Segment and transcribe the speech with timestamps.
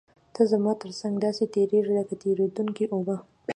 [0.33, 3.15] ته زما تر څنګ داسې تېرېږې لکه تېرېدونکې اوبه.